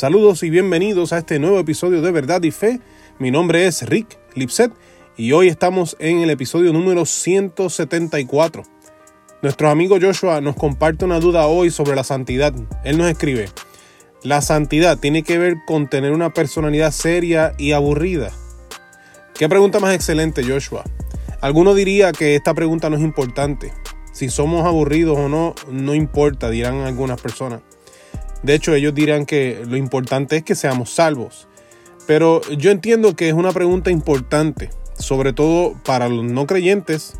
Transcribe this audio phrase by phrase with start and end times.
[0.00, 2.80] Saludos y bienvenidos a este nuevo episodio de Verdad y Fe.
[3.18, 4.72] Mi nombre es Rick Lipset
[5.18, 8.62] y hoy estamos en el episodio número 174.
[9.42, 12.54] Nuestro amigo Joshua nos comparte una duda hoy sobre la santidad.
[12.82, 13.50] Él nos escribe,
[14.22, 18.30] la santidad tiene que ver con tener una personalidad seria y aburrida.
[19.34, 20.82] Qué pregunta más excelente, Joshua.
[21.42, 23.74] Alguno diría que esta pregunta no es importante.
[24.14, 27.60] Si somos aburridos o no, no importa, dirán algunas personas.
[28.42, 31.48] De hecho, ellos dirán que lo importante es que seamos salvos.
[32.06, 37.14] Pero yo entiendo que es una pregunta importante, sobre todo para los no creyentes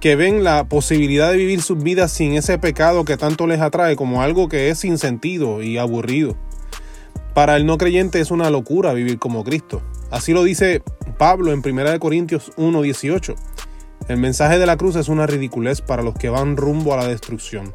[0.00, 3.96] que ven la posibilidad de vivir sus vidas sin ese pecado que tanto les atrae
[3.96, 6.36] como algo que es sin sentido y aburrido.
[7.34, 9.82] Para el no creyente es una locura vivir como Cristo.
[10.10, 10.82] Así lo dice
[11.18, 13.36] Pablo en 1 Corintios 1:18.
[14.08, 17.06] El mensaje de la cruz es una ridiculez para los que van rumbo a la
[17.06, 17.72] destrucción.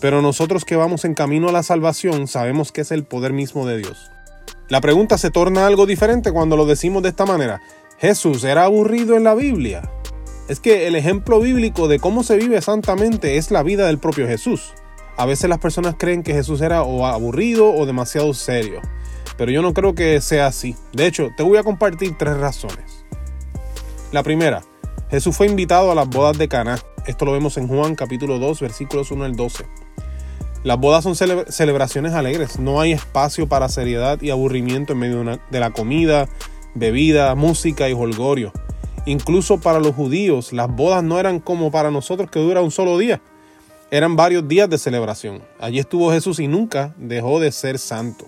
[0.00, 3.66] Pero nosotros que vamos en camino a la salvación sabemos que es el poder mismo
[3.66, 4.10] de Dios.
[4.68, 7.60] La pregunta se torna algo diferente cuando lo decimos de esta manera.
[7.98, 9.90] ¿Jesús era aburrido en la Biblia?
[10.48, 14.26] Es que el ejemplo bíblico de cómo se vive santamente es la vida del propio
[14.26, 14.72] Jesús.
[15.16, 18.80] A veces las personas creen que Jesús era o aburrido o demasiado serio,
[19.36, 20.76] pero yo no creo que sea así.
[20.92, 23.04] De hecho, te voy a compartir tres razones.
[24.12, 24.62] La primera,
[25.10, 26.78] Jesús fue invitado a las bodas de Caná.
[27.08, 29.64] Esto lo vemos en Juan capítulo 2, versículos 1 al 12.
[30.62, 35.58] Las bodas son celebraciones alegres, no hay espacio para seriedad y aburrimiento en medio de
[35.58, 36.28] la comida,
[36.74, 38.52] bebida, música y holgorio.
[39.06, 42.98] Incluso para los judíos, las bodas no eran como para nosotros que dura un solo
[42.98, 43.22] día.
[43.90, 45.40] Eran varios días de celebración.
[45.58, 48.26] Allí estuvo Jesús y nunca dejó de ser santo.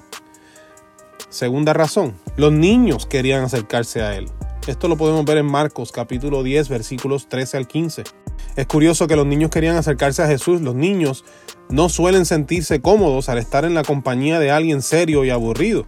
[1.28, 4.31] Segunda razón, los niños querían acercarse a él.
[4.67, 8.05] Esto lo podemos ver en Marcos capítulo 10 versículos 13 al 15.
[8.56, 10.60] Es curioso que los niños querían acercarse a Jesús.
[10.60, 11.24] Los niños
[11.69, 15.86] no suelen sentirse cómodos al estar en la compañía de alguien serio y aburrido.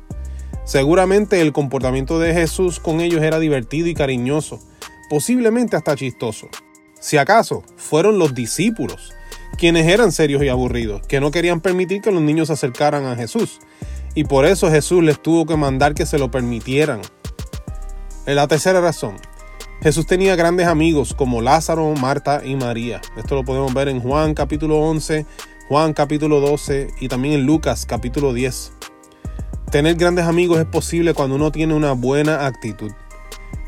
[0.64, 4.60] Seguramente el comportamiento de Jesús con ellos era divertido y cariñoso,
[5.10, 6.48] posiblemente hasta chistoso.
[7.00, 9.12] Si acaso fueron los discípulos
[9.58, 13.16] quienes eran serios y aburridos, que no querían permitir que los niños se acercaran a
[13.16, 13.60] Jesús.
[14.14, 17.00] Y por eso Jesús les tuvo que mandar que se lo permitieran.
[18.26, 19.16] La tercera razón,
[19.80, 23.00] Jesús tenía grandes amigos como Lázaro, Marta y María.
[23.16, 25.26] Esto lo podemos ver en Juan capítulo 11,
[25.68, 28.72] Juan capítulo 12 y también en Lucas capítulo 10.
[29.70, 32.92] Tener grandes amigos es posible cuando uno tiene una buena actitud.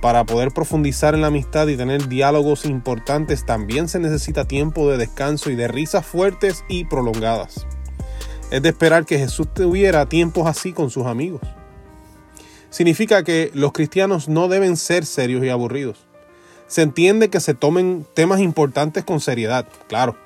[0.02, 4.98] Para poder profundizar en la amistad y tener diálogos importantes también se necesita tiempo de
[4.98, 7.66] descanso y de risas fuertes y prolongadas.
[8.50, 11.40] Es de esperar que Jesús tuviera tiempos así con sus amigos.
[12.74, 16.08] Significa que los cristianos no deben ser serios y aburridos.
[16.66, 20.16] Se entiende que se tomen temas importantes con seriedad, claro,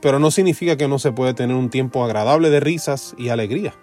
[0.00, 3.74] pero no significa que no se puede tener un tiempo agradable de risas y alegría.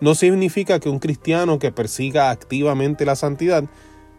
[0.00, 3.64] No significa que un cristiano que persiga activamente la santidad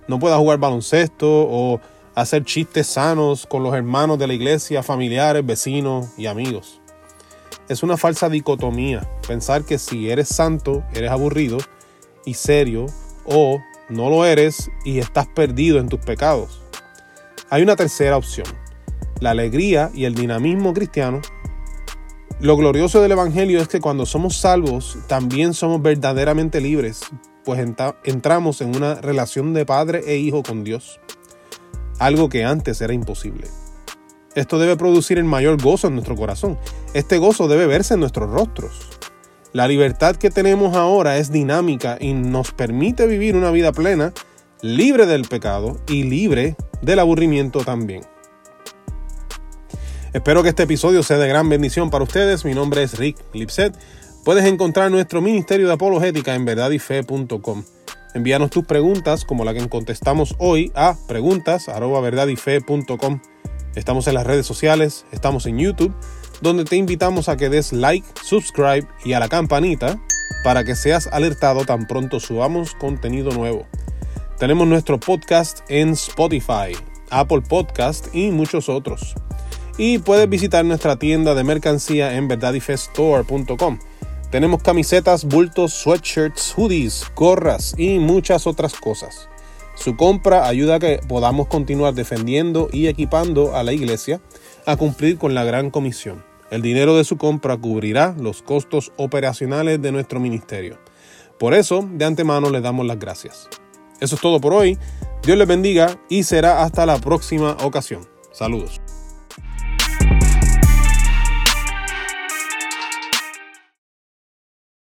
[0.07, 1.81] no pueda jugar baloncesto o
[2.13, 6.81] hacer chistes sanos con los hermanos de la iglesia, familiares, vecinos y amigos.
[7.67, 11.57] Es una falsa dicotomía pensar que si eres santo eres aburrido
[12.25, 12.85] y serio
[13.29, 16.61] o no lo eres y estás perdido en tus pecados.
[17.49, 18.47] Hay una tercera opción,
[19.19, 21.21] la alegría y el dinamismo cristiano.
[22.39, 27.01] Lo glorioso del Evangelio es que cuando somos salvos también somos verdaderamente libres,
[27.43, 27.59] pues
[28.03, 30.99] entramos en una relación de padre e hijo con Dios,
[31.97, 33.47] algo que antes era imposible.
[34.35, 36.57] Esto debe producir el mayor gozo en nuestro corazón.
[36.93, 38.98] Este gozo debe verse en nuestros rostros.
[39.53, 44.13] La libertad que tenemos ahora es dinámica y nos permite vivir una vida plena,
[44.61, 48.03] libre del pecado y libre del aburrimiento también.
[50.13, 52.45] Espero que este episodio sea de gran bendición para ustedes.
[52.45, 53.75] Mi nombre es Rick Lipset
[54.23, 57.63] Puedes encontrar nuestro Ministerio de Apologética en verdadyfe.com.
[58.13, 63.21] Envíanos tus preguntas, como la que contestamos hoy, a preguntas.verdadyfe.com.
[63.75, 65.93] Estamos en las redes sociales, estamos en YouTube,
[66.41, 69.99] donde te invitamos a que des like, subscribe y a la campanita
[70.43, 73.67] para que seas alertado tan pronto subamos contenido nuevo.
[74.37, 76.75] Tenemos nuestro podcast en Spotify,
[77.09, 79.15] Apple Podcast y muchos otros.
[79.77, 83.79] Y puedes visitar nuestra tienda de mercancía en verdadyfestore.com
[84.31, 89.27] tenemos camisetas, bultos, sweatshirts, hoodies, gorras y muchas otras cosas.
[89.75, 94.21] Su compra ayuda a que podamos continuar defendiendo y equipando a la iglesia
[94.67, 96.28] a cumplir con la gran comisión.
[96.51, 100.79] El dinero de su compra cubrirá los costos operacionales de nuestro ministerio.
[101.37, 103.47] Por eso, de antemano les damos las gracias.
[103.99, 104.77] Eso es todo por hoy.
[105.23, 108.01] Dios les bendiga y será hasta la próxima ocasión.
[108.31, 108.81] Saludos.